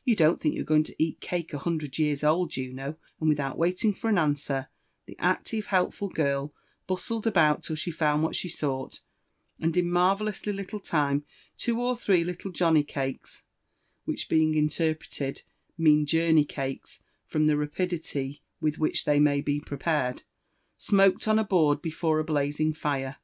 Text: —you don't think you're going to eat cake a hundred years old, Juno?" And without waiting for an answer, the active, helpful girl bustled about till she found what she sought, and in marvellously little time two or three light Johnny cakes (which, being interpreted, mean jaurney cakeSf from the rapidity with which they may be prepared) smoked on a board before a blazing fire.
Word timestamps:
—you 0.04 0.14
don't 0.14 0.42
think 0.42 0.54
you're 0.54 0.62
going 0.62 0.84
to 0.84 1.02
eat 1.02 1.22
cake 1.22 1.54
a 1.54 1.58
hundred 1.60 1.96
years 1.98 2.22
old, 2.22 2.50
Juno?" 2.50 2.96
And 3.18 3.30
without 3.30 3.56
waiting 3.56 3.94
for 3.94 4.10
an 4.10 4.18
answer, 4.18 4.68
the 5.06 5.16
active, 5.18 5.68
helpful 5.68 6.10
girl 6.10 6.52
bustled 6.86 7.26
about 7.26 7.62
till 7.62 7.76
she 7.76 7.90
found 7.90 8.22
what 8.22 8.36
she 8.36 8.50
sought, 8.50 9.00
and 9.58 9.74
in 9.74 9.90
marvellously 9.90 10.52
little 10.52 10.80
time 10.80 11.24
two 11.56 11.80
or 11.80 11.96
three 11.96 12.22
light 12.24 12.42
Johnny 12.52 12.84
cakes 12.84 13.42
(which, 14.04 14.28
being 14.28 14.54
interpreted, 14.54 15.40
mean 15.78 16.04
jaurney 16.04 16.44
cakeSf 16.46 17.00
from 17.24 17.46
the 17.46 17.56
rapidity 17.56 18.42
with 18.60 18.78
which 18.78 19.06
they 19.06 19.18
may 19.18 19.40
be 19.40 19.58
prepared) 19.60 20.24
smoked 20.76 21.26
on 21.26 21.38
a 21.38 21.42
board 21.42 21.80
before 21.80 22.18
a 22.18 22.24
blazing 22.24 22.74
fire. 22.74 23.16